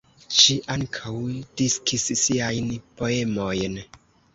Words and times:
Ŝi 0.37 0.55
ankaŭ 0.75 1.13
diskis 1.61 2.09
siajn 2.25 2.77
poemojn. 2.99 3.83